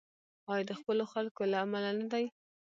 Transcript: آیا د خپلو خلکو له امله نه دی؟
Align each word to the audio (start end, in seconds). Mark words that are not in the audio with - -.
آیا 0.51 0.63
د 0.69 0.71
خپلو 0.79 1.03
خلکو 1.13 1.41
له 1.51 1.57
امله 1.65 1.89
نه 1.99 2.05
دی؟ 2.13 2.25